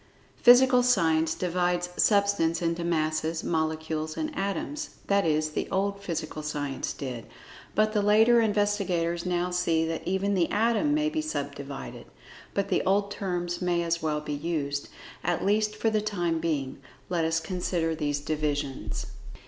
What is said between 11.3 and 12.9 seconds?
divided. But the